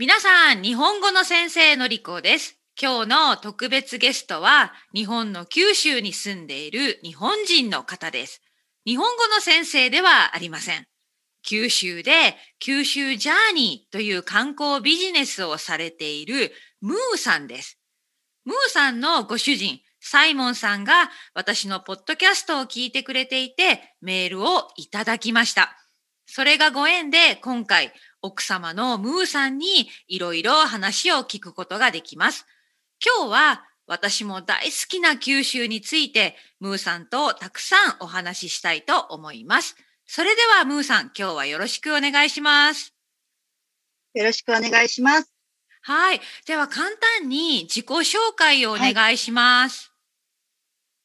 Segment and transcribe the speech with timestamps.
[0.00, 2.56] 皆さん、日本語の先生のりこです。
[2.80, 8.40] 今日の特別ゲストは、日本の九州に住んでいる日本人の方です。
[8.86, 10.86] 日本語の先生ではありません。
[11.42, 17.80] 九州で九州ジャーニーという観光ビジネスをされているムーさんです。
[18.44, 25.76] ムーさんのご主人、サイモンさんが私のポッドキャストを聞いてくれていてメールをいただきました。
[26.30, 27.92] それがご縁で今回
[28.22, 32.46] 奥様のムーさんにいろいろ話を聞くことができます。
[33.04, 39.76] 今日は私も大好きな九州についてムーさんとたくさんお話ししたいと思います。
[40.04, 42.94] それではムーさん、今日はよろしくお願いします。
[44.14, 45.32] よろしくお願いします。
[45.82, 46.20] はい。
[46.46, 46.88] では簡
[47.20, 49.92] 単に自己紹介をお願いします。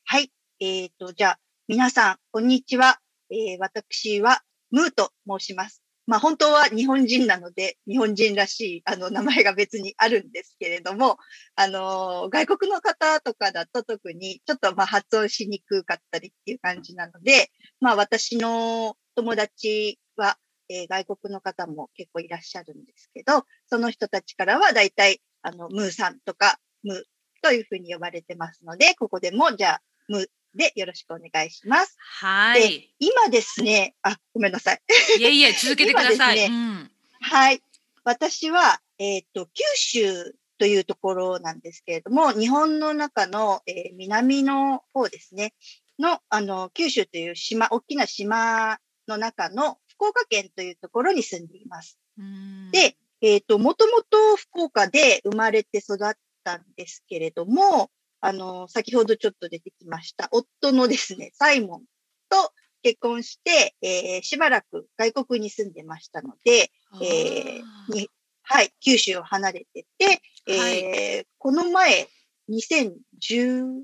[0.05, 0.31] はい。
[0.59, 2.99] えっ、と、じゃあ、皆さん、こんにちは。
[3.29, 5.82] えー私は、ムーと申します。
[6.05, 11.17] まあ、本当は日本人なので、日本人らしい、あの、名前が別にあるんですけれども、
[11.55, 20.37] あの外国の方とかだと特に、ちょっとまあ、発音しにくかったりっていう感じなので、まあ、私の友達は、
[20.69, 27.03] えー外国の方も結構いらっしゃるんですけど、その人たちからは大体、あの、ムーさんとか、ムー
[27.41, 31.95] というふうに呼ばれてますので、ここでも、じゃあ、ムーでよろしくお願いします。
[31.97, 32.93] はい。
[32.99, 34.81] 今ですね、あ、ごめんなさい。
[35.19, 36.37] いえいえ、 続けてください。
[36.37, 36.91] 今ですうん。
[37.21, 37.61] はい。
[38.03, 45.53] 私は、えっ、と、九州というところなんですけれども、日本の中の、えー南の方ですね、
[45.99, 51.97] の、あの、九州という島、大きな島の中の福岡県というところに住んでいます。
[52.17, 57.89] うんで、えっ、と、もともと福岡で生まれて育ったんですけれども、
[58.25, 61.81] あの、先ほどちょっと出てきました、夫のですね、サイモン
[62.29, 68.09] と結婚して、えーしばらく外国に住んでましたので、えーに
[68.43, 72.07] はい、九州を離れてて、えーこの前、
[72.49, 73.81] 2017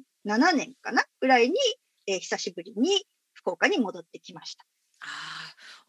[0.56, 1.56] 年かなぐらいに、
[2.08, 4.66] えー久しぶりに福岡に戻ってきました。
[5.02, 5.06] あ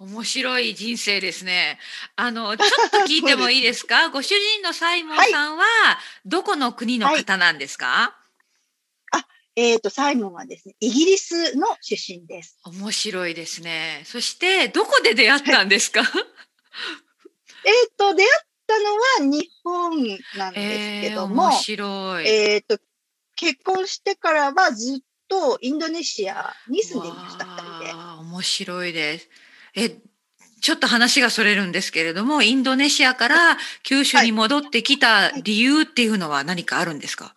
[0.00, 1.78] ー面白い人生ですね。
[2.16, 4.08] あの、ちょっと聞いてもいいですか？
[4.10, 5.64] ご主人のサイモンさんは、
[6.24, 8.16] どこの国の方なんですか、
[9.56, 12.58] えっ、と、サイモンはですね、イギリスの出身です。
[12.64, 14.02] 面白いですね。
[14.04, 16.02] そして、どこで出会ったんですか？
[17.64, 18.30] えっ、と、出会っ
[18.66, 22.26] たのは日本なんですけども、面白い。
[22.26, 22.78] えっ、と、
[23.36, 27.92] 結婚してからはずっとインドネシアに住んでいました、二人で。
[28.20, 29.28] 面白いです。
[29.74, 29.96] え、
[30.60, 37.34] ちょっと話がそれるんですけれども、インドネシアから九州に戻ってきた理由っていうのは何かあるんですか、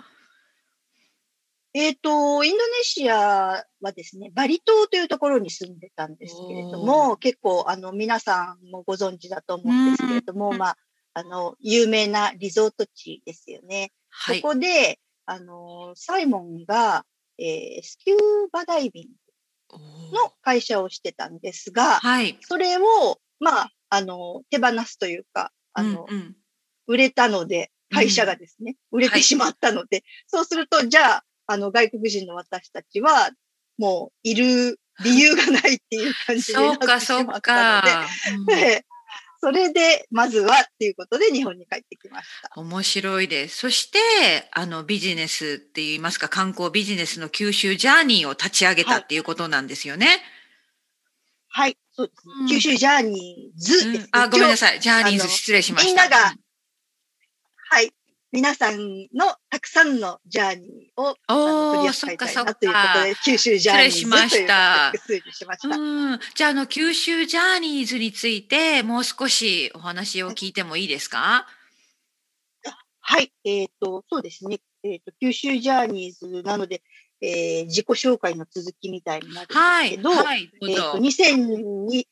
[1.74, 10.78] えっ、と、インドネシアはですね、バリ島というところに住んでたんですけれども、結構、あの、皆さんもご存知だと思うんですけれども、うんまあ、
[11.16, 13.92] あの、有名なリゾート地ですよね。
[14.10, 14.38] はい。
[14.38, 17.06] そこで、あの、サイモンが、
[17.40, 18.20] えースキュー
[18.52, 19.08] バダイビン
[19.70, 19.78] グ
[20.16, 22.38] の会社をしてたんですが、はい。
[22.42, 22.82] それを、
[23.40, 26.36] まあ、あの、手放すというか、あの、うんうん
[26.86, 33.32] 売れたので、会社がですね、売れてしまったので、そうすると、じゃあ、あの、外国人の私たちは、
[33.78, 38.06] もう、いる理由がないっていう感じになそうってか、そうしまったか
[38.38, 38.46] の。
[38.46, 38.86] で、
[39.42, 42.50] それで、まずはっていうことで日本に帰ってきました。
[42.56, 43.58] 面白いです。
[43.58, 44.00] そして、
[44.54, 50.22] あの、ビジネスって言いますか、観光ビジネスの九州ジャーニーを立ち上げたっていうことなんですよね。
[51.50, 52.34] はい、そうですね。
[52.42, 54.58] うん九州ジャーニーズうんあ、ごめんない。
[54.58, 54.80] さい。
[54.80, 55.88] ジャーニーズ失礼しました。
[55.88, 56.43] みんながはい。
[58.34, 58.80] 皆さん
[59.14, 65.78] のたくさんのジャーニーを取り扱いたいなということで、九州ジャーニーズ失礼しましたということで複数にしました。
[65.78, 71.46] うん、じゃあ、あの、九州ジャーニーズについて、もう少しお話を聞いてもいいですか？
[73.02, 73.32] はい。
[73.44, 74.62] えっ、と、そうですね。
[74.82, 76.82] えっ、と、九州ジャーニーズなので、
[77.22, 79.92] えー自己紹介の続きみたいになるんはい。
[79.92, 80.52] ですけど、はい。
[80.60, 82.04] どうえっ、ぞと、2002、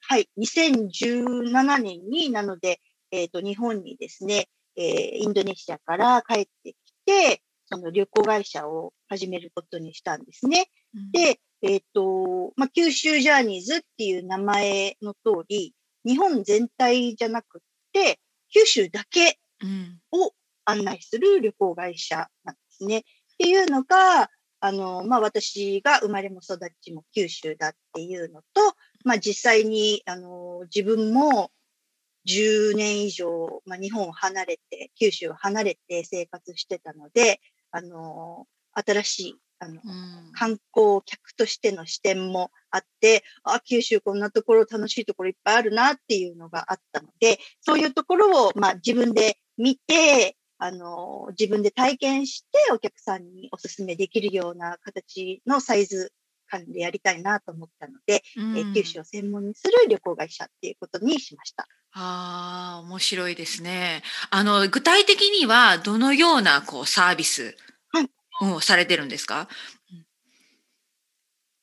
[0.00, 2.80] はい、2017年に、なので、
[3.12, 4.84] えっ、と、日本にですね、えー
[5.18, 6.76] インドネシアから帰ってき
[7.06, 10.66] て、その旅行会社を始めることにしたんですね。
[11.12, 15.74] で、えっ、と、まあ、九州ジャーニーズっていう名前の通り、
[16.04, 17.60] 日本全体じゃなくっ
[17.92, 18.18] て、
[18.52, 20.00] 九州だけうん。
[20.10, 20.32] を
[20.64, 22.98] 案内する旅行会社なんですね。
[22.98, 23.02] っ
[23.38, 24.28] ていうのが、
[24.60, 28.60] あの、まあ、私が生まれも育ちも九州だっていうのと、
[29.04, 31.50] まあ、実際に、あの、自分も
[32.26, 37.40] 10年以上、まあ、日本を離れて、九州を離れて生活してたので、
[37.70, 39.80] あの、新しい、あの、
[40.32, 56.12] 観光客としての視点もあって、あ、九州こんなところ楽しいところいっぱいあるなっていうのがあったので、そういうところを、まあ自分で見て、あの、自分で体験してお客さんにお勧めできるような形のサイズ
[56.52, 61.66] 感でやりたいなと思ったので、うん、え九州を専門にする旅行会社っていうことにしました。
[61.94, 64.02] ああ、面白いですね。
[64.30, 67.56] あの、具体的にはどのようなこうサービス
[68.40, 69.48] をされてるんですか、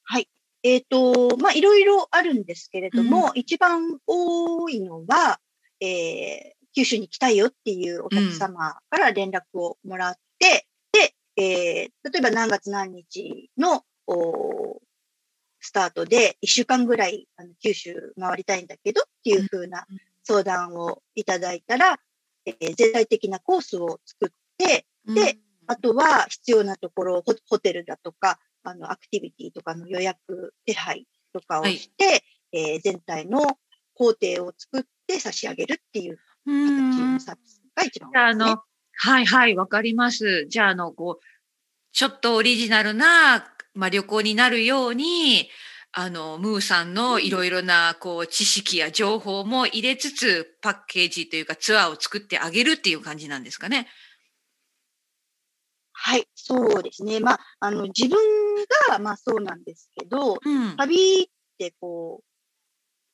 [0.03, 0.29] はい。
[0.63, 5.39] えっ、ー、と、まあ、いろいろあるんですけれども、うん、一番多いのは、
[5.79, 13.83] えー、九州に来たいよっていうお客様から連絡をもらって、うん、で、えー、例えば何月何日の
[15.59, 19.85] スタートで1週間ぐらいあの九州回りたいんだけどっていうふうな
[20.23, 21.97] 相談をいただいたら、
[22.45, 32.21] えー、全体的なコースを作って、で、あとは必要なところ、ホテルだとか、あの、アクティビティとかの予約、手配とかをして、はい、
[32.51, 33.39] えー、全体の
[33.93, 38.63] 工程を作って差し上げるっていう形のサービスが一番多いです、ね、あの、
[38.93, 40.45] はいはい、わかります。
[40.47, 41.23] じゃあ、あの、こう、
[41.91, 45.49] ちょっとオリジナルなまあ、旅行になるように、
[45.91, 53.87] あの、ムーさんのいろいろな、こう、知識や情報も入れつつ、パッケージというかツアーを作ってあげるっていう感じなんですかね？
[55.93, 57.19] はい、そうですね。
[57.19, 58.17] まあ、あの、自分
[58.87, 61.27] が、まあそうなんですけど、うん、旅っ
[61.57, 62.25] てこう、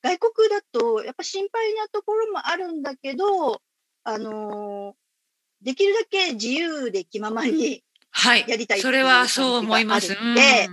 [0.03, 3.61] 外国だと、やっぱ心配なところもあるんだけど、
[4.03, 4.95] あの
[5.63, 7.83] できるだけ自由で気ままに
[8.17, 8.45] はい。
[8.47, 10.09] やりたいそれはそう思います。
[10.09, 10.15] で、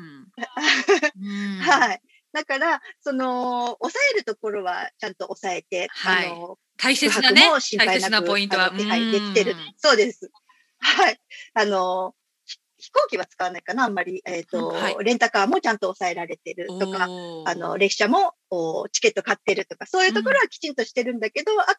[1.61, 2.01] はい。
[2.33, 9.57] だから、その、抑えるところはちゃんと抑えて、はい、あの、大切なね、大切なポイントは、手配できてる。
[9.77, 10.31] そうです。
[10.79, 11.21] はい。
[11.55, 12.15] あの、
[12.79, 14.23] 飛行機は使わないかな、あんまり。
[14.25, 18.35] えっ、ー、と、はい、レンタカーもちゃんと抑えられてるとか、あの、列車も
[18.93, 21.77] チケット買ってるとか、そういうところはきちんとしてるんだけど、うん、あとは、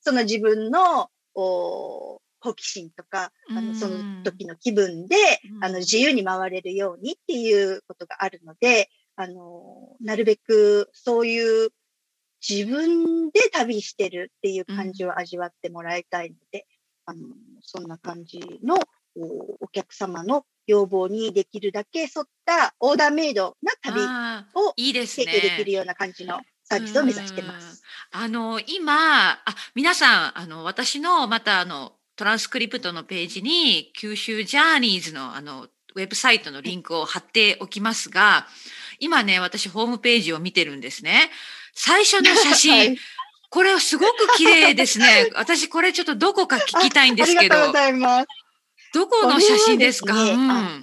[0.00, 5.16] その自分の、お好奇心とか、あの、その時の気分で、
[5.60, 11.70] あの、自由に回れるようにっていうことがあるので、あの、なるべくそういう
[12.46, 16.66] 自分で旅してるっていう感じを味わってもらいたいので、
[17.06, 17.20] あの、
[17.62, 18.78] そんな感じの
[19.60, 24.02] お客様の要望にできるだけ沿ったオーダーメイドな旅
[24.54, 27.82] を提供できるような感じのサービスを目指してます。
[28.10, 29.44] あの、今、あ、
[29.74, 38.46] 皆さん、あの、私の、また、あの、トランスクリプトのページに九州ジャーニーズのあのウェブサイトのリンクを貼っておきますが、
[39.00, 41.30] 今ね、私ホームページを見てるんですね。
[41.74, 42.98] 最初の写真、はい、
[43.50, 45.30] これすごく綺麗ですね。
[45.36, 47.72] 私これちょっとどこか聞きたいんですけど。
[48.92, 50.82] どこの写真ですか、ね、うん、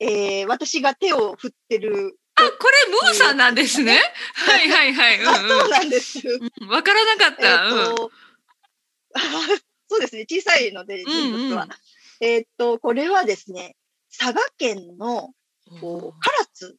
[0.00, 3.98] えー、私が手を振ってるあ、これムーさんなんですね。
[4.34, 5.20] はいはいはい。
[5.20, 6.20] うんうん、そうなんです。
[6.68, 7.46] わ、からなかった。
[7.46, 11.64] えーうんそうですね、小さいので、人物は。
[11.64, 11.76] うんうん、
[12.20, 13.76] えー、っと、これはですね、
[14.16, 15.32] 佐賀県の
[15.80, 16.14] 唐
[16.52, 16.76] 津。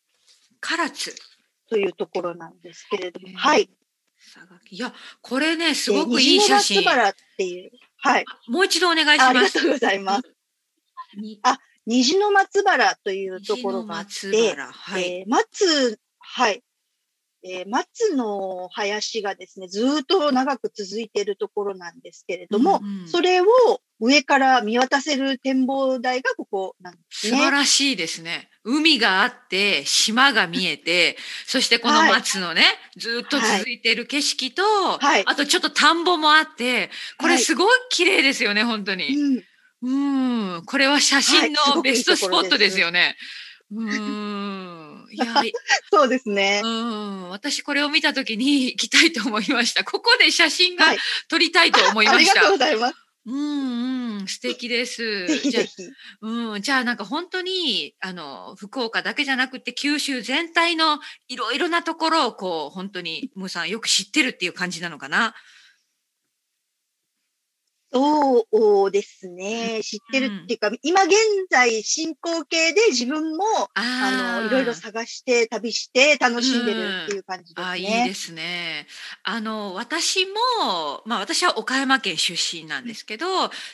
[0.62, 1.16] 唐津。
[1.70, 3.70] というところなんですけれども、はい。
[4.34, 4.78] 佐賀県。
[4.78, 6.84] いや、これね、すごくいい写真。
[6.84, 7.72] 松原っていう。
[7.98, 8.26] はい。
[8.48, 9.30] もう一度お願いします。
[9.30, 10.24] ありがとうございます。
[11.44, 16.64] あ、虹の松原というところがあって、はい、えー、松、はい。
[17.44, 23.46] えー、松の林がですね、ずっと長く続いているところなんですけれども、うんうん、それを
[24.00, 27.38] 上から見渡せる展望台がここなんですね。
[27.38, 28.50] 素晴らしいですね。
[28.64, 39.16] 海があって、島が見えて、 そしてこの松のね、はい、ずっと続いている景色と、はい、あとちょっと田んぼもあって、これすごい綺麗ですよね、はい、本当に。
[39.16, 39.44] うん、
[39.84, 43.16] うんこれは写真のベストスポットですよね。
[43.72, 44.77] うん。
[45.12, 45.26] いや、
[45.92, 46.62] そうですね。
[46.64, 47.30] うん。
[47.30, 49.84] 私これを見たときに行きたいと思いました。
[49.84, 50.86] ここで写真が
[51.30, 52.16] 撮りたいと思いました。
[52.16, 53.08] はい、ありがとうございます。
[53.28, 55.28] うんうん、素敵です。
[55.28, 55.62] じゃ
[56.22, 65.36] うん、じゃあなんか本当に、あの、福岡だけじゃなくて九州全体のいろいろなところをこう、本当にムーさんよく知ってるっていう感じなのかな。
[67.92, 69.80] そうですね。
[69.82, 71.14] 知ってるっていうか、うん、今現
[71.50, 77.64] 在進行形で自分も、あの、いろいろ探して旅して楽しんでるっていう感じですね。
[77.64, 78.88] うん、あいいですね。
[79.24, 83.26] あの、私も、まあ私は岡山県出身なんですけど、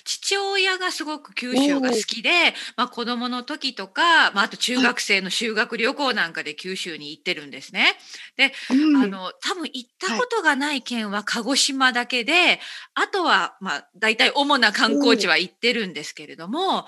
[0.04, 7.96] 父親がすごく九州が好きで、まあ子供の時とか、まああと中学生の修学旅行なんかで九州に行ってるんですね。
[8.38, 12.60] で、うん、あの、多分行ったことがない県は鹿児島だけで、
[12.94, 16.86] あとは、まあ大体主な観光地は行ってるんですけれども、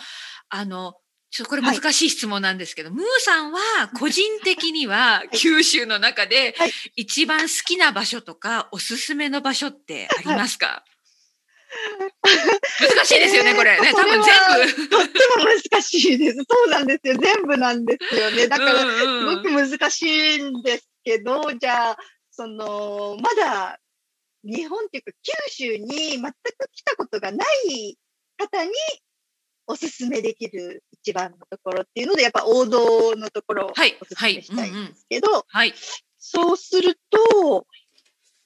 [0.50, 0.96] あの、
[1.32, 3.60] ちょっとこれ難しい質問なんですけど、ムーさんは
[3.98, 10.84] 個人的には 九州の中ではい一番好きな場所とかおすすめの場所ってありますか、
[12.82, 13.94] 難しいですよね、これね。
[13.94, 14.90] 多分全部。
[14.90, 16.38] とっても難しいです。
[16.38, 17.18] そうなんですよ。
[17.18, 18.50] 全部なんですよね。
[18.50, 21.98] だから、すごく難しいんですけど、じゃあ、
[22.32, 23.80] その、まだ、
[24.46, 26.32] 日本っていうか、九州に全く
[26.72, 27.98] 来たことがない
[28.38, 28.72] 方に、
[29.68, 35.74] おすすめできる一番のところっていうので、やっぱ王道のところをおはいすすめしたいんですけど、はい。
[36.20, 37.66] そうすると、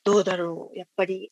[0.06, 0.78] どうだろう。
[0.78, 1.32] やっぱり、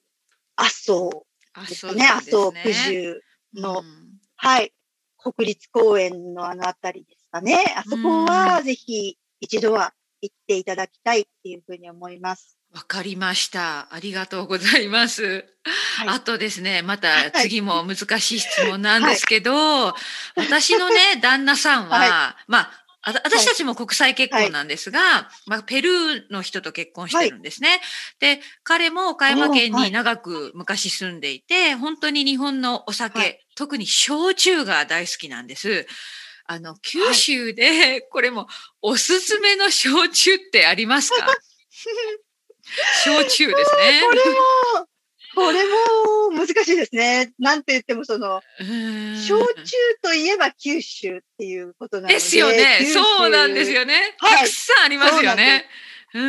[0.57, 2.05] 麻生あですかね。
[2.05, 3.21] 麻生九十
[3.53, 4.73] の、うんはい。
[5.17, 7.57] 国立公園のあのあたりですかね。
[7.75, 12.56] あそこはぜひ一度は行っていただきたいっていうふうに思います。
[12.77, 13.91] わかりました。
[13.91, 15.23] ありがとうございます。
[15.23, 16.09] はい。
[16.09, 17.31] あとですね、まはい。
[17.31, 19.95] た次も難しい質問なんですけど、
[20.35, 24.99] 私のね、旦那さんは、はまあ、あ私たちも国際結婚なんですが、
[25.47, 27.81] まあ、ペルーの人と結婚してるんですね。
[28.19, 33.39] で、彼も岡山県に長く昔住んでいて、本当に日本のお酒、はい。
[33.55, 35.87] 特に焼酎が大好きなんです。
[36.45, 38.45] あの、九州で、これも
[38.83, 41.25] おすすめの焼酎ってありますか？
[43.03, 44.01] 焼酎ですね。
[44.03, 44.87] これも、
[45.35, 45.63] これ
[46.35, 47.31] も難しいですね。
[47.39, 52.15] なんて言ってもその、焼酎といえば九州っていうことなので。
[52.15, 52.85] ですよね。
[52.85, 54.15] そうなんですよね。
[54.17, 55.65] はいたくさんありますよね。
[56.13, 56.23] うん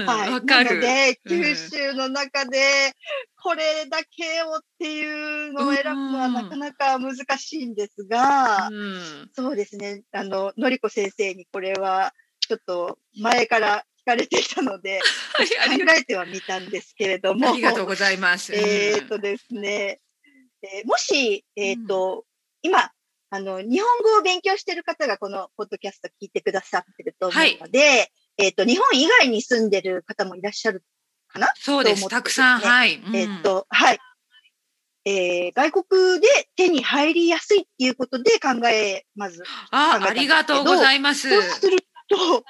[0.00, 0.06] うん。
[0.06, 0.46] わ、はい。
[0.46, 0.70] かる。
[0.70, 2.92] なので、うん九州の中で、
[3.40, 10.02] これだけをっていうのを選ぶのはなかなか難しいんですが、うんそうですね。
[10.12, 15.00] あの、のりこ先生にこれは、ちょっと前から聞かれていたので、
[15.36, 15.44] 考
[15.98, 17.50] えてはみたんですけれども。
[17.50, 18.54] ありがとうございます。
[18.54, 20.00] えっとですね、
[20.62, 22.24] えーもし、えっ、と、
[22.62, 22.90] 今、
[23.30, 30.82] あの、日本語を勉強している方がこのポッドキャスト聞いてくださってると思うので、えっ、と、日本以外に住んでる方もいらっしゃる
[31.28, 32.00] かなそうです。
[32.00, 32.96] と思ってたくさん、はい。
[32.96, 33.98] うんえっ、と、はい。
[35.04, 39.44] えー外国で手に入りやすいっていうことで考え、まず。
[39.70, 41.30] あありがとうございます。
[41.30, 42.44] そうすると、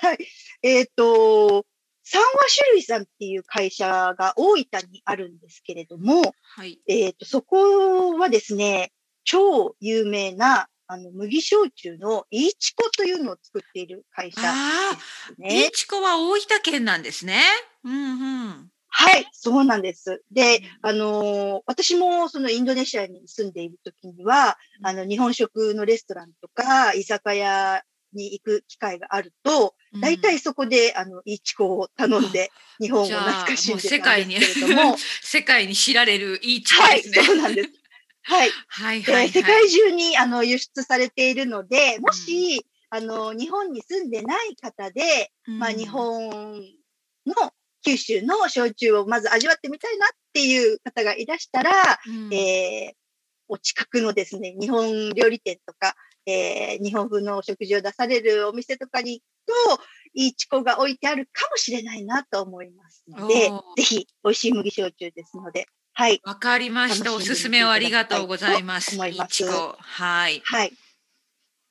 [0.00, 0.18] はい。
[0.62, 1.66] えっ、と、
[2.04, 6.80] 三和種類さんっていう会社が大分にあるんですけれども、はい。
[6.86, 8.92] えっ、と、そこはですね、
[9.24, 15.70] 超有名な、あの、麦焼酎のイーチコというのを作っている会社であすあ、いね。
[15.70, 17.40] ちこは大分県なんですね。
[17.84, 18.68] うんうん。
[18.94, 20.22] はい、そうなんです。
[20.30, 32.50] で、あのー私もそのインドネシアに住んでいる時には、うんあの、日本食のレストランとか、居酒屋に行く機会があると、大体そこで、あの、イチコを頼んで、
[32.80, 37.22] 日本を懐かしんで世界にですけれども、 世界に知られるいいチコはい、ですね。
[37.22, 37.70] そうなんです。
[38.22, 38.50] はい。
[38.68, 39.28] はいではいはい。
[39.30, 46.30] 世界中にあの輸出されているので、もし、あの日本に住んでない方で、うんまあ、日本
[47.26, 47.54] の
[47.84, 51.70] 九州の焼酎をまず味わってみたいなっていう方がいらしたら、
[52.06, 53.02] うんえー
[53.48, 55.94] お近くのですね、日本料理店とか、
[56.26, 59.82] えー日本風のお食事を出されるお店とかに行くと、
[60.14, 66.20] いいチコが置いてあるかもしれないなと思いますのでぜひ美味しい麦焼酎ですので、はい。
[66.24, 67.14] わかりました。
[67.14, 68.94] おすすめをありがとうございます。
[68.94, 70.42] いますはい。
[70.44, 70.72] はい。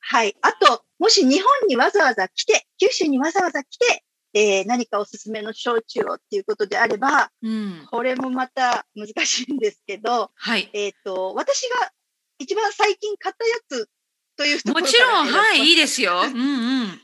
[0.00, 0.36] はい。
[0.42, 4.04] あと、もし日本にわざわざ来て、九州にわざわざ来て、
[4.34, 7.86] えー何かおすすめの焼酎をっていうことであれば、うん。
[7.90, 10.70] これもまた難しいんですけど、はい。
[10.72, 11.90] えっ、と、私が
[12.38, 13.88] 一番最近買ったやつ
[14.36, 16.20] というもちろん、はい、いいでですよ。
[16.24, 17.00] うんうん。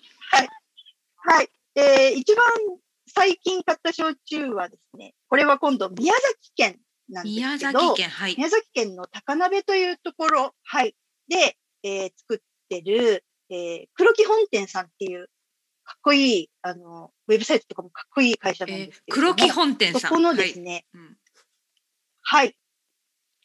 [1.17, 1.51] はい。
[1.75, 2.45] えー一番
[3.07, 8.35] 最近買った焼酎はですね、これは今度宮崎県なんですけど、宮崎県、はい。
[8.37, 10.95] 宮崎県の高鍋というところ、はい。
[11.29, 15.29] で、えー作ってる、えー黒木本店さんっていう、
[15.85, 20.01] かっこいい、あの、ウェブサイトとかもかっこいい会社なんえーですけれども、黒木本店さん。
[20.03, 21.01] そこのですね、はい。
[21.01, 21.19] うん
[22.21, 22.59] はい、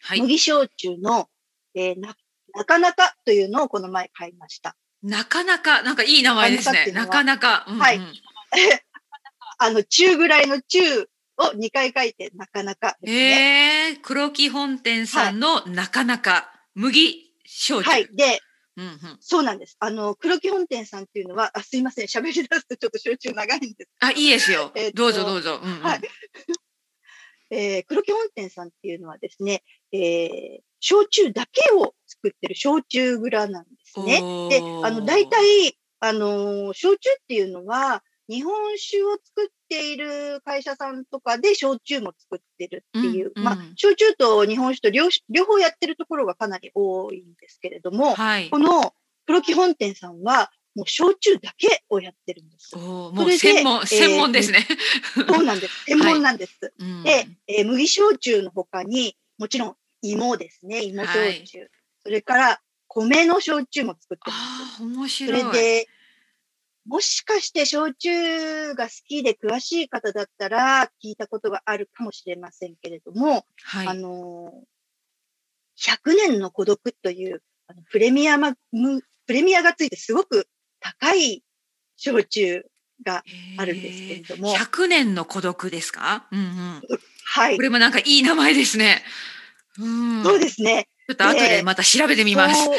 [0.01, 0.21] はい。
[0.21, 1.29] 麦焼酎の、
[1.73, 2.15] えーな、
[2.55, 4.75] なかなかというのをこの前買いました。
[5.01, 6.91] なかなか、なんかいい名前ですね。
[6.93, 7.65] ななかなか。
[7.67, 7.99] うんうんはい
[9.59, 13.89] あの、中ぐらいの中を2回書いて、なかなかですね。
[13.89, 17.89] えー、黒木本店さんのなかなか麦焼酎。
[17.89, 18.07] はい。
[18.13, 18.41] で、
[18.75, 19.17] うんうん。
[19.21, 19.77] そうなんです。
[19.79, 22.07] あの、黒木本店さんっていうのは、あ、すいません。
[22.07, 24.71] 喋り出すとちょっと焼酎長いんですあ、いいですよ。
[24.75, 25.59] えどうぞどうぞ。
[25.63, 26.01] うんうんはい
[27.51, 34.21] えー黒木本店さんっていうのはですね、えー焼酎だけを作ってる焼酎蔵なんですね。
[34.49, 48.49] で、あの、大体、あのー焼酎っていうのは、日本酒を作っている会社さんとかで焼酎も作ってるっていう、うんうんまあ、焼酎と日本酒と両両方やってるところがかなり多いんですけれども、はい。
[48.49, 48.93] この
[49.25, 52.75] 黒木本店さんは、もう焼酎だけをやってるんです。
[52.75, 54.65] おもう専門、専門ですね。
[55.15, 55.83] そうなんです。
[55.85, 56.57] 専門なんです。
[56.61, 60.83] はいうん、で、えー、麦焼酎の他に、もちろん芋ですね。
[60.83, 61.59] 芋焼酎。
[61.59, 61.69] はい、
[62.05, 64.39] それから、米の焼酎も作ってます。
[64.39, 65.41] ああ、面白い。
[65.41, 65.87] それで、
[66.85, 74.53] もしかして焼酎が好きで詳しい方だったら聞いたことがあるかもしれませんけれども、はい、あの、
[75.79, 78.55] 100年の孤独というあのプレミアム、
[79.25, 80.47] プレミアがついてすごく
[80.81, 81.43] 高い
[81.95, 82.65] 焼酎
[83.05, 83.23] が
[83.57, 84.53] あるんですけれども。
[84.55, 86.27] 100年の孤独ですか？
[86.31, 86.81] うんうん。
[87.25, 87.61] はいこ。
[87.61, 89.03] れもなんかいい名前ですね。
[89.79, 90.23] うん。
[90.23, 90.89] そうですね。
[91.07, 92.69] ちょっと後でまた調べてみます。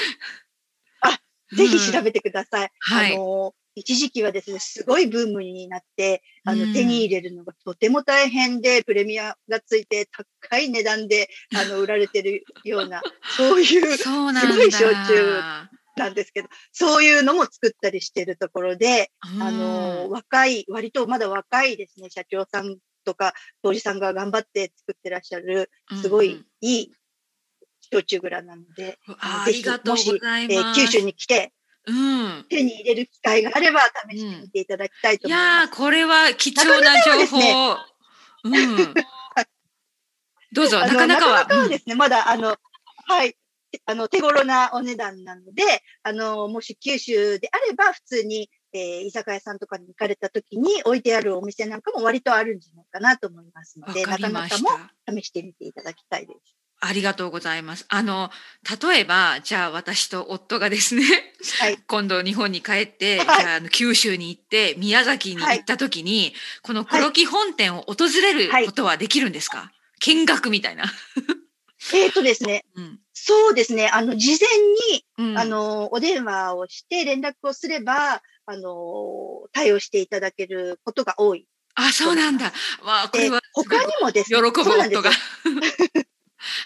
[1.02, 1.18] あ、
[1.54, 2.70] ぜひ調べてください。
[2.80, 10.08] はいあの、一時期はですね、すごいブームになって、あの、うん手に入れるのがとても大変で、プレミアがついて
[10.40, 13.02] 高い値段で、あの、売られてるような、
[13.36, 13.96] そういう。
[13.98, 15.40] すごい焼酎
[15.96, 26.92] なんですけど、そういうのも作ったりしてるところで、うんあの、若い、割とまだ若いですね、社長さんとか、当時さんが頑張って作ってらっしゃる、すごいいい
[27.94, 30.80] 焼酎蔵なので、うんああぜひりがとうございもしえます。
[30.80, 31.52] ー九州に来て、
[31.86, 32.46] うん。
[32.48, 35.64] 手に入れる機会があれば試してみていただきたいとい思います。
[35.64, 37.38] やー、これは貴重な情報。
[38.44, 38.94] うん。
[40.52, 41.32] どうぞ、なかなかは。
[41.40, 42.56] なかなかはですね、まだ、あの、
[43.06, 43.36] はい、
[43.86, 45.62] あの、手頃なお値段なので、
[46.02, 54.68] あの、もし九州であれば、普通に、えー居酒屋さんとかに行かれた時に置いてあるお店なんかも割とあるんじゃないかなと思いますのわで、なかなかも
[55.06, 55.12] た。
[55.12, 56.56] 試してみていただきたいです。
[56.86, 57.86] ありがとうございます。
[57.88, 58.30] あの、
[58.82, 61.02] 例えば、じゃあ私と夫がですね、
[61.58, 61.78] はい。
[61.86, 70.84] 今度日本に帰って、はいじゃあ九州に行って、宮崎に行った時に、この黒木本店を訪れるはいことはできるんですか、見学みたいな。
[71.94, 73.00] えっ、とですね、 うん。
[73.12, 74.48] そうですね、あの、事前
[74.98, 81.46] に、うん、あの、お電話をして連絡をすれば、あの、対応していただけることが多い。
[81.76, 82.52] あ、そうなんだ。
[82.82, 85.10] わあ、これでは、他にもです喜ぶ夫が。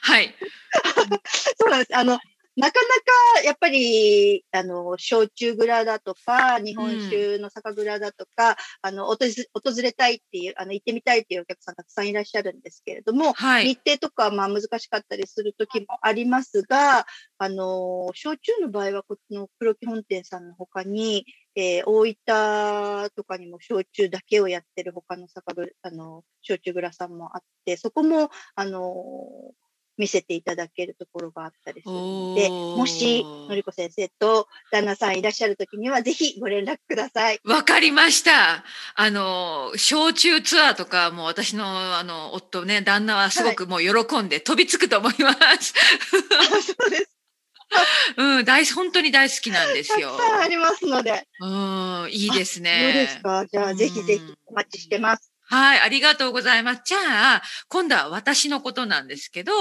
[0.02, 0.35] はい。
[1.58, 1.97] そうなんです。
[1.97, 2.18] あの、
[2.58, 2.80] なか
[3.37, 13.68] なか、やっぱり、あの、焼酎蔵だとか、日本酒の酒蔵だとか、あの、訪れ訪れたいっていう、あの、行ってみたいっていうお客さんたくさんいらっしゃるんですけれども、はい。
[13.76, 17.07] 日程とかはまあ難しかったりする時もありますが、
[17.38, 28.85] あの、焼酎の場合は、こっちの黒木本店さんの他に、えー大分とかにも焼酎だけをやってる他の酒蔵、あの、焼酎蔵さんもあって、そこも、あの、
[29.98, 37.40] 見せていただけるところがあったりするので、もし、のりこ先生と旦那さんいらっしゃる時には、ぜひご連絡ください。
[37.44, 38.64] わかりました。
[38.94, 45.74] あの、焼酎ツアーとか、もう私の、あの、夫ね、旦那はすごくもう喜んで飛びつくと思います。
[45.76, 47.11] あそうです。
[48.16, 50.16] うん、大、本当に大好きなんですたよ。
[50.16, 51.26] くさんありますので。
[51.40, 52.92] うん、いいですそうね。
[52.94, 53.44] ですか？
[53.46, 55.30] じゃあ、ぜひぜひお待ちしてます。
[55.50, 56.82] はい、ありがとうございます。
[56.84, 56.98] じゃ
[57.37, 59.52] あ、今度は私のことなんですけど、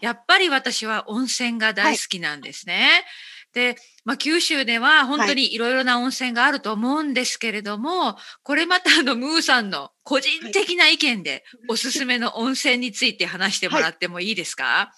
[0.00, 3.04] やっぱり私は温泉が大好きなんですね。
[3.52, 14.92] で、まあ、九州では本当にいろいろな温泉があると思うんですけれども、これまたあの、ムーさんの個人的な意見でおすすめの温泉について話してもらってもいいですか、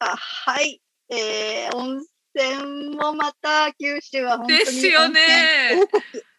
[0.00, 0.82] あはい。
[1.08, 5.20] えー、温泉もまた九州は本当にですよね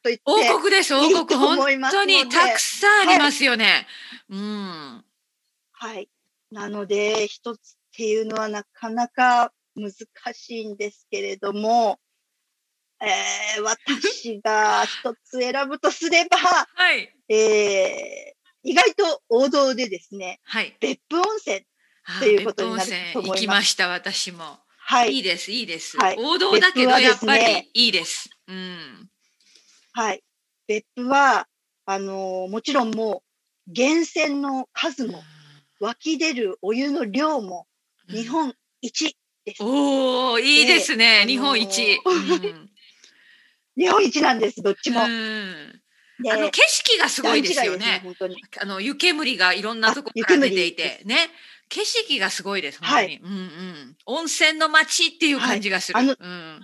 [0.02, 0.24] と言って。
[0.26, 1.40] 王国です、王国。
[1.40, 1.58] 本
[1.92, 3.88] 当にたくさんありますよね。
[4.30, 5.06] うん。
[5.72, 6.10] はい。
[6.52, 9.92] なので、一つっていうのはなかなか難
[10.34, 12.00] しいんですけれども、
[13.02, 17.14] えー、私が一つ選ぶとすれば、はい。
[17.30, 20.78] えー、意外と王道でですね、はい。
[20.80, 21.66] 別府温泉。
[22.04, 24.60] あということになると思います行きました、私も。
[24.78, 25.20] はいい。
[25.20, 25.98] いです、いいです。
[25.98, 28.30] はい王道だけど、やっぱりいいです。
[28.48, 29.11] うん。
[29.94, 30.24] はい。
[30.68, 31.48] 別府は、
[31.86, 33.24] あのーもちろんも
[33.68, 35.22] う、源泉の数も、
[35.80, 37.68] 湧き出るお湯の量も、
[38.08, 39.64] 日本一です。
[39.64, 42.00] おおいいですね、で日本一。
[42.06, 42.68] あのー
[43.78, 45.02] 日本一なんです、どっちも。
[45.02, 45.08] あ
[46.38, 48.04] の景色がすごいですよね。
[48.60, 51.30] あの湯煙がいろんなとこから出ていて、ね。
[51.70, 53.08] 景色がすごいです、本当に。
[53.08, 53.98] はいうんうん。
[54.06, 55.98] 温泉の街っていう感じがする。
[55.98, 56.62] はいあのうん。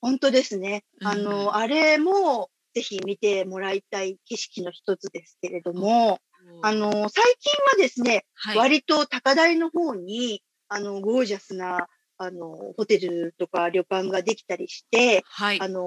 [0.00, 0.84] 本当ですね。
[1.00, 6.20] うんあの、あれも、ぜひ見てもらいたい景色の一つですけれども、
[6.62, 15.60] あの、最近はですね、はい、割と高台の方に、あの、ゴージャスな、あの、ホテルとか旅館ができたりして、はい。
[15.60, 15.82] あの、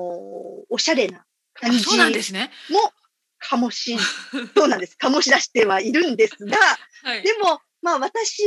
[0.70, 2.52] おしゃれなあ感じそうなんですね。
[2.70, 2.92] も
[3.42, 3.98] 醸し、
[4.56, 4.98] そうなんです。
[5.00, 6.58] 醸し出してはいるんですが、
[7.04, 7.24] はい。
[7.24, 8.44] でも、まあ私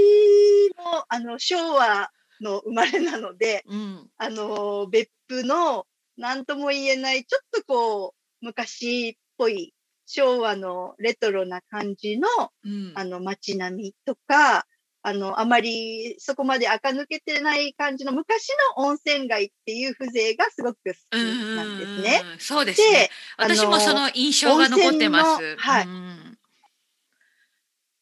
[0.77, 4.11] も、あの、昭和の生まれなので、うん。
[4.19, 9.73] あの、別府の何とも言えない、ちょっとこう、昔っぽい、
[10.07, 12.29] 昭和のレトロな感じの、
[12.65, 12.93] うん。
[12.95, 14.67] あの、街並みとか、
[15.03, 22.23] あの、あまりそこまで垢抜けてない感じの昔の温泉街っていう風情がすごく好きなんですね。
[22.33, 22.39] うん。
[22.41, 23.11] そうですねで。
[23.37, 25.57] 私もその印象が残ってます。
[25.59, 26.39] はいうん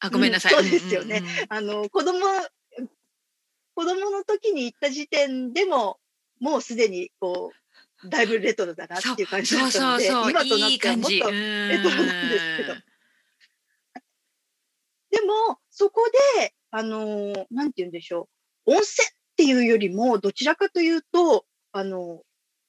[0.00, 0.54] あ、ごめんなさい。
[0.54, 2.20] うんそうですよねあの、子供、
[3.74, 5.98] 子供の時に行った時点でも、
[6.40, 7.52] もうすでにこ
[8.04, 10.30] う、だいぶレトロだなっていう感じだそうったので、そうそう。
[10.30, 10.70] 今となっ。
[10.78, 12.74] てはもっと、レレトロなんですけど
[15.10, 16.00] でも、そこ
[16.38, 18.28] で、あのーなんて言うんでしょ
[18.66, 18.72] う。
[18.72, 22.22] 温泉っていうよりも、どちらかというと、あの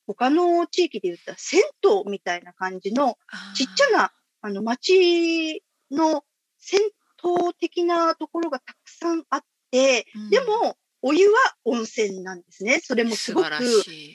[0.07, 3.17] 他の地域で言ったら銭湯みたいな感じの、
[3.55, 6.23] ちっちゃな、あの、町の
[6.59, 12.79] 銭湯的なところがたくさんあって、で、も、お湯は温泉なんですね。
[12.83, 13.47] それもすごく。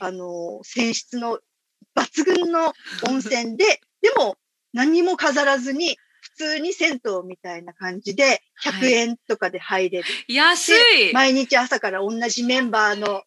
[0.00, 1.38] あの、泉質の
[1.96, 2.72] 抜群の
[3.09, 4.37] 温泉で、 でも
[4.72, 10.05] 何にも飾らずに、普通に銭湯みたいな感じで、100はい円とかで入れる。
[10.26, 11.12] 安い。
[11.12, 13.22] 毎日朝から同じメンバーの、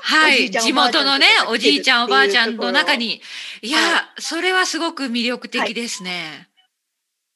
[0.00, 0.48] はい。
[0.48, 3.20] 地元のねおじいちゃん、おばあちゃんの中に。
[3.62, 6.12] いや、はそれはすごく魅力的ですね。
[6.14, 6.51] うーん。、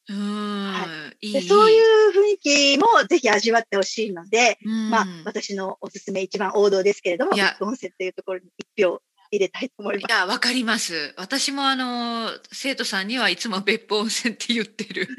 [0.08, 0.86] は
[1.20, 10.12] いいでそういう雰囲気もぜひ味わってほしいので、うんまあ、私のおすすめ一番王道ですけれども、温泉というところに一票入れたいと思います。
[10.12, 11.14] いや、わかります。
[11.16, 15.08] 私もあの、生徒さんにはいつも別府温泉って言ってる。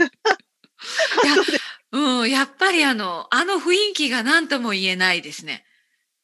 [1.24, 1.46] いやそう
[1.90, 5.66] うん、やっぱりあの、あの雰囲気が何とも言えないですね。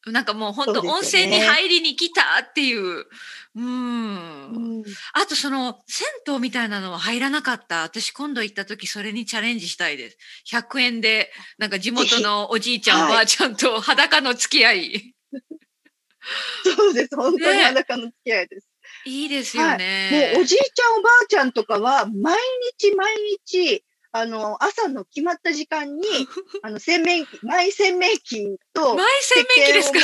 [0.06, 3.06] なんかもう本当、温泉に入りに来たっていう。
[3.56, 3.66] うん。
[3.66, 7.84] うんあとその、銭湯みたいなのは入らなかった。
[7.84, 10.18] 私今度行った時それにチャレンジしたいです。
[10.52, 15.16] 100円で、なんか地元の おじいちゃん、はいおばあちゃんと裸の付き合い。
[16.64, 17.16] そうです。
[17.16, 18.68] 本当にね裸の付き合いです。
[19.06, 20.32] いいですよね。
[20.36, 22.38] もうおじいちゃんおばあちゃんとかは、毎
[22.80, 23.16] 日毎
[23.48, 26.04] 日、あの、朝の決まった時間に、
[26.64, 30.00] あの、洗面器、マイ洗面器と、マイ洗面器ですか？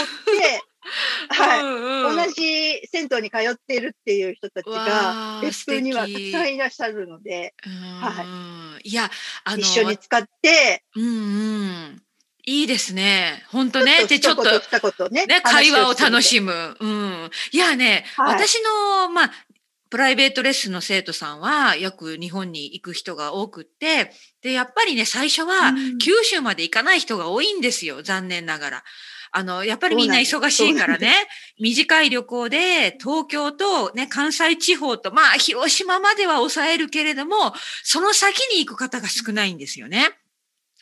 [1.29, 1.61] はい。
[1.61, 9.11] うんうん同じ銭湯に通っているっていう人たちわがあ、別府にはたくさんいらっしゃるので、うんいや、
[9.43, 11.07] あの、一緒に使って、うんう
[11.91, 12.03] ん。
[12.45, 13.45] いいですね。
[13.49, 14.05] 本当ね。
[14.05, 15.25] で、ちょっと、ね。
[15.25, 16.21] ね、会話を楽む。
[16.21, 16.75] しむ。
[16.79, 17.31] うん。
[17.51, 19.31] いやね、はい私の、まあ、
[19.89, 24.11] プライベートレッスンの生徒さんは、よく日本に行く人が多くって、
[24.41, 28.01] で、やっぱりね、最初はうん、九州まで行かない人が多いんですよ。
[28.01, 28.83] 残念ながら。
[29.31, 31.13] あの、やっぱりみんな忙しいからね、
[31.59, 40.09] 短い旅行で東京とね、関西地方と、まあ、広島までは抑えるけれども、その先に行く方が少ないんですよね。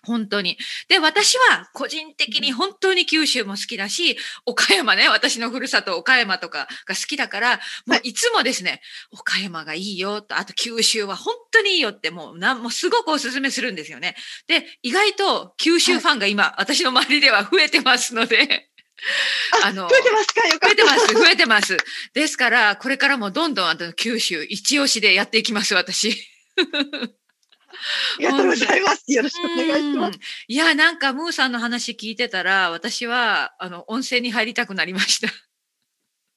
[0.07, 0.57] 本当に。
[0.87, 14.15] で、私は個人的に本当に九州も好きだし、岡山ね、私のふるさと岡山とかが好きだから、もういつもですね、岡山がいいよと、あと九州は本当にいいよって、もうなんもうすごくおすすめするんですよね。
[14.47, 18.69] で、意外と九州ファンが今、私の周りでは増えてますので、
[19.63, 20.47] あ、増えてますか？
[20.47, 20.69] よかった。
[20.69, 21.77] 増えてます、増えてます。
[22.13, 26.15] ですから、これからもどんどんあの九州一押しでやっていきます、私。
[28.17, 29.11] ありがとうございます。
[29.11, 30.15] よろしくお願いします。
[30.15, 35.27] うんいや、なんかムーさんの話聞いてたら、私は、あの、温泉に入りたくなりました。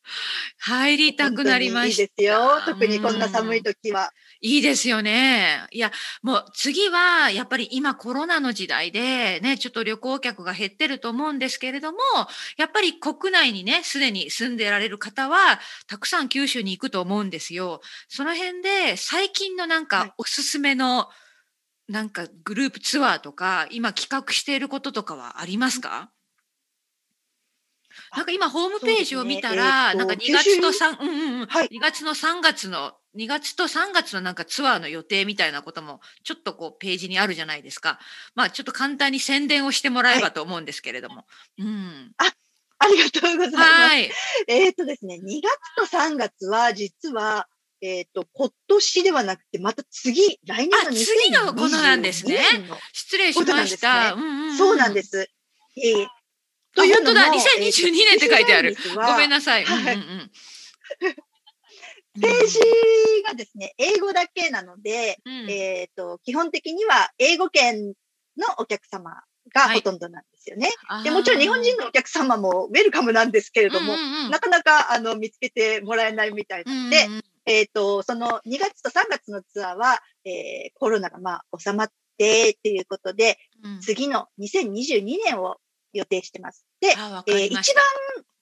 [0.59, 2.03] 入りたくなりました。
[2.03, 2.61] いいですよ。
[2.65, 4.11] 特にこんな寒い時は。
[4.41, 5.67] いいですよね。
[5.71, 11.99] いや、もう次は、やっぱり今コロナの時代で、ね、ちょっと旅行客が減ってると思うんですけれども、
[12.57, 17.81] やっぱり国内にね、すでに住んでられる方は、たくさん九州に行くと思うんですよ。
[18.09, 21.09] その辺で、最近のなんはいかおすすめの、
[21.91, 26.13] なんかグループツアーとか、今企画していることとかはありますか？
[28.15, 37.99] なんか今ホームページを見たら、なんか2そうですねえーと月と3、うんうんうん、はい2月の3月の、2月と3月のなんかツアーの予定みたいなことも、ちょっとこうページにあるじゃないですか。
[38.37, 41.27] まあちょっと簡単に宣伝をしてもらえばと思うんですけれども。
[41.59, 42.13] うん。
[42.83, 43.57] ありがとうございます。
[43.57, 44.11] はい。
[44.47, 45.41] えっ、とですね、2
[45.77, 47.49] 月と3月は、実は、
[47.83, 54.13] えっ、と、今年ではなくて、また次、来年のあ次のことなんですね2022年の失礼しました。
[54.15, 55.03] こうんうんうんそうなんで。
[55.03, 55.31] す。
[55.77, 56.07] えー
[56.73, 58.77] というのも2022年って書いてある。
[58.95, 59.65] ごめんななさい。
[59.65, 60.31] うんうんはいうん
[62.21, 62.59] ページ
[63.25, 67.95] がですね、英語だけなので、うんえっ、と、基本的には英語圏
[68.37, 69.23] のお客様
[69.55, 70.71] がほとんどなんですよね。
[71.05, 85.57] でもちろん日本人のお客様もウェルカムなんですけれども、うんうんうんなかなかあの見つけてもらえないみたいなので、うんうんえっ、と、その2月と3月のツアーは、えーコロナがまあ収まってっていうことで、うん次の2022年を
[85.93, 86.65] 予定してます。
[86.81, 87.85] で、あ、えー一番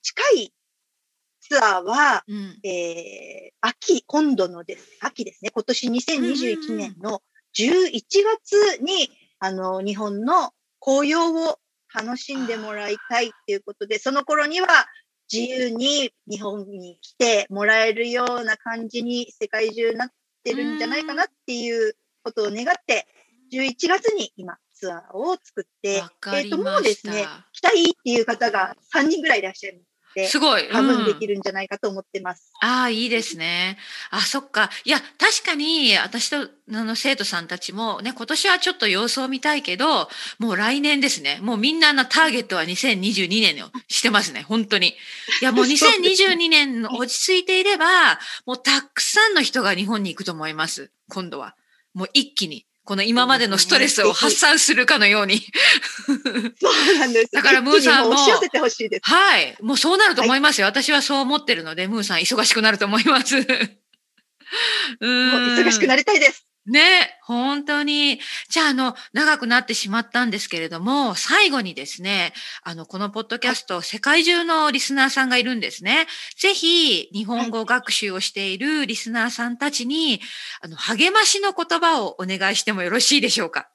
[0.02, 0.52] 近い
[1.40, 4.86] ツアーは、うん、えー秋、今度のです。
[5.00, 5.50] 秋ですね。
[5.50, 7.22] 今年2021年の
[7.56, 8.02] 11
[8.44, 11.58] 月に、あの、日本の紅葉を
[11.94, 14.68] 楽しんでもらいたいっていうことで、その頃には
[15.30, 20.08] 自由に日本に来てもらえるような感じに世界中なっ
[20.42, 23.06] てるんじゃないかなっていうことを願って、
[23.52, 26.02] 11月に今ツアーを作って、
[26.34, 26.80] えっと、もました。
[26.80, 29.82] うですね、来たいっていう方が3人ぐらいいらっしゃる。
[29.82, 29.87] す
[30.38, 30.68] ごい。
[30.70, 32.52] 多分でうんきるんじゃないかと思ってます。
[32.60, 33.78] ああ、いいですね。
[34.10, 34.70] あ、そっか。
[34.84, 41.38] いや、確かに、私と、あの、生徒さんたちも、ね、今年はちょっと様子を見たいけど、もう来年ですね。
[41.42, 44.42] もうみんなのターゲットは2022年をしてますね。
[44.42, 44.88] 本当に。
[44.88, 44.94] い
[45.42, 50.90] や、 もうそうですね2022年の落ち着いていれば、もうたくさんの人が日本に行くと思います。
[51.08, 51.54] 今度は。
[51.94, 52.67] もう一気に。
[52.88, 55.40] この今までのストレスを発散するかのように。
[56.06, 57.32] そうなんです。
[57.32, 59.02] だからムーさんも一気に押し寄せてほしいです。
[59.04, 59.54] はい。
[59.60, 60.66] もうそうなると思いますよ。
[60.66, 63.36] 私はそう思ってるので、ムーさん忙しくなると思います。
[65.00, 66.47] うん忙しくなりたいです。
[66.70, 68.20] ね、本当に。
[68.48, 76.06] じゃあ、あの、長くなってしまったんですけれども、最後にですね、あの、このポッドキャスト、世界中のリスナーさんがいるんですね。
[76.38, 80.20] ぜひ、日本語学習をしているリスナーさんたちに、
[80.60, 83.70] あの、励ましの言葉をお願いしてもよろしいでしょうか？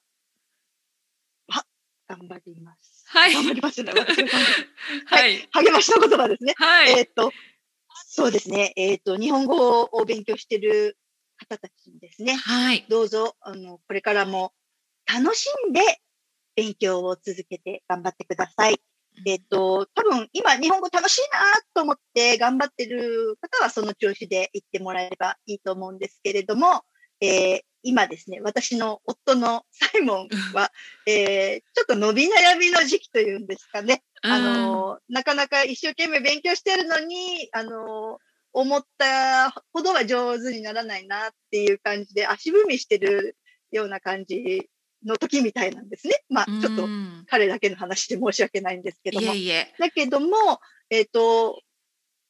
[2.08, 3.06] 頑張ります。
[3.08, 3.92] はい頑張りますね。
[5.06, 5.48] はい。
[5.52, 6.54] 励ましの言葉ですね。
[6.58, 6.92] はい。
[6.92, 7.32] えーっと、
[8.08, 8.74] そうですね。
[8.76, 10.98] えーっと、日本語を勉強している
[11.38, 12.86] 方たちにですね、はい。
[12.90, 14.54] どうぞ、あの、これからも
[15.06, 15.82] 楽しんで
[16.56, 18.80] 勉強を続けて頑張ってください。
[19.26, 21.40] えっと、多分今日本語楽しいな
[21.74, 26.84] と思って頑張ってる方はその調子で言ってもらえればいいと思うんですけれども、
[27.22, 30.72] えー今ですね、私の夫のサイモンは、
[31.06, 34.04] えーちょっと伸び悩みの時期というんですかね。
[34.22, 38.20] あの、なかなか一生懸命勉強してるのに、あの、
[38.54, 43.36] 思ったほどは上手にならないなっていう感じで足踏みしてる
[43.72, 44.70] ような感じ
[45.06, 46.24] の時みたいなんですね。
[46.30, 49.38] まあ、うんちょっとうん彼だけの話で申し訳ないんですけどもいえ。
[49.38, 49.74] いえ。
[49.80, 51.62] だけども、えっ、と、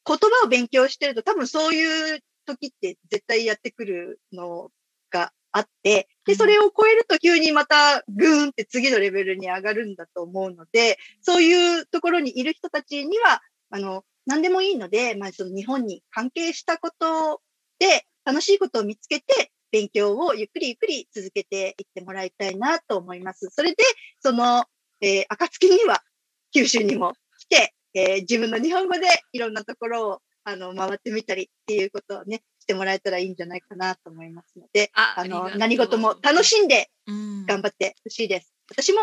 [0.05, 4.69] 言葉を勉強してると多分そういう時って絶対やってくるの
[5.12, 17.41] があって、で、うんそれを超えると急にまたグーンって次のレベルに上がるんだと思うので、そういうところにいる人たちには、あの、何でもいいので、まあ、その日本に関係したこと
[17.79, 23.49] で楽しいことを見つけて、勉強をゆっくりゆっくり続けていってもらいたいなと思います。
[23.51, 23.77] それで、
[24.19, 24.65] その、
[25.01, 26.01] えー、暁には
[26.53, 29.01] 九州にも来て、えー自分の日本語で
[29.33, 38.53] いろんなところをあの回ってみたりっていうことをね、してもらえたらいいんじゃないかなと思いますので、ああの、何事も楽しんでうん頑張ってほしいです。
[38.69, 38.99] 私も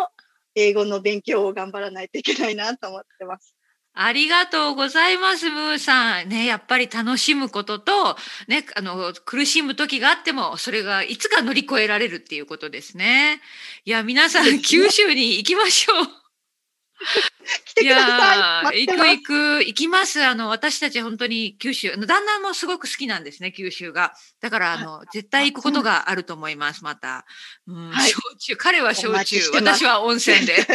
[0.54, 3.54] 英語の勉強を頑張らないといけないなと思ってます。
[3.92, 6.28] ありがとうございます、ムーさん。
[6.28, 13.40] ね、やっぱり楽しむことと、ね、あの、苦しむ時があっても、それがいつか乗り越えられるっていうことですね。
[13.84, 16.20] いや、皆さん、九州に行きましょう。
[17.64, 18.38] 来てください。
[18.38, 20.24] やー待ってます行く行く、行きます。
[20.24, 24.12] あの、私たち本当に九州、旦那もすごく好きなんですね、九州が。
[24.40, 27.26] だから、あの、絶対行くことがあると思います、また。
[27.66, 30.66] うん、はい焼酎、彼はお焼酎私は温泉で。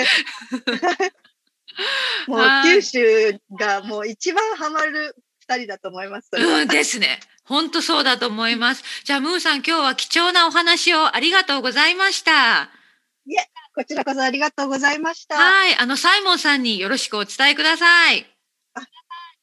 [2.28, 5.16] もうはい九州がもう一番ハマる
[5.48, 6.30] 二人だと思います。
[6.34, 7.20] うんですね。
[7.44, 8.84] 本当そうだと思います。
[9.04, 12.72] じゃあ、ムーさん、今日は貴重なお話をありがとうございました。
[13.76, 15.36] こちらこそありがとうございました。
[15.36, 15.76] はい。
[15.78, 18.26] あの、サイモンさんによろしくお伝えください。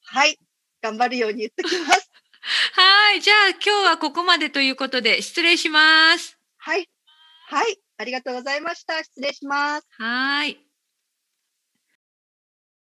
[0.04, 0.38] はい。
[0.80, 2.10] 頑張るように言ってきます。
[2.74, 3.20] はい。
[3.20, 6.38] じゃあ、今日はここまでということで、失礼します。
[6.56, 6.88] はい。
[7.46, 7.78] はい。
[7.98, 9.04] ありがとうございました。
[9.04, 9.86] 失礼します。
[9.98, 10.58] はい。